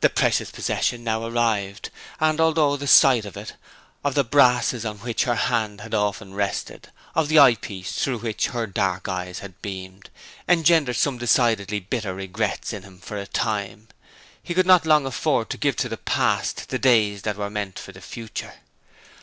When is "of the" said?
4.02-4.24, 7.14-7.38